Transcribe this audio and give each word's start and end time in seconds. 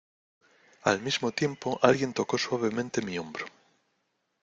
al 0.83 0.99
mismo 0.99 1.31
tiempo 1.31 1.77
alguien 1.83 2.11
tocó 2.15 2.35
suavemente 2.39 3.03
mi 3.03 3.19
hombro. 3.19 3.45